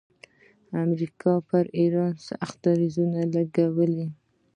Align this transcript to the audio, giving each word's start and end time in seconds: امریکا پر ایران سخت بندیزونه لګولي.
امریکا 0.83 1.33
پر 1.47 1.63
ایران 1.79 2.13
سخت 2.27 2.55
بندیزونه 2.63 3.19
لګولي. 3.33 4.05